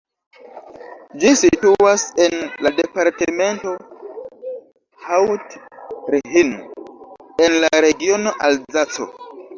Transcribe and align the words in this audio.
Ĝi 1.23 1.33
situas 1.41 2.05
en 2.25 2.37
la 2.67 2.71
departemento 2.79 3.73
Haut-Rhin 5.09 6.51
en 7.49 7.59
la 7.67 7.73
regiono 7.89 8.35
Alzaco. 8.49 9.09